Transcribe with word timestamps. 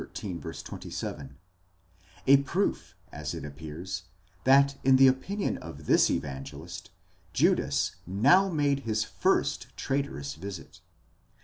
27): 0.15 1.37
a 2.25 2.37
proof, 2.37 2.95
as 3.11 3.35
it 3.35 3.45
appears, 3.45 4.05
that 4.45 4.79
in 4.83 4.95
the 4.95 5.05
opinion 5.05 5.59
of 5.59 5.85
this 5.85 6.09
Evan 6.09 6.43
gelist, 6.43 6.89
Judas 7.33 7.97
now 8.07 8.49
made 8.49 8.79
his 8.79 9.03
first 9.03 9.67
traitorous 9.77 10.33
visit. 10.33 10.81